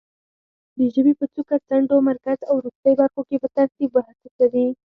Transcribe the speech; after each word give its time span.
د 0.77 0.79
ژبې 0.95 1.13
په 1.19 1.25
څوکه، 1.33 1.57
څنډو، 1.67 1.97
مرکز 2.09 2.39
او 2.49 2.53
وروستۍ 2.57 2.93
برخو 3.01 3.21
کې 3.29 3.37
په 3.43 3.47
ترتیب 3.57 3.89
وڅڅوي. 3.93 4.65